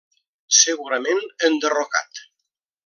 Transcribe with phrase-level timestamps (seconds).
[0.61, 1.21] Segurament
[1.51, 2.27] enderrocat.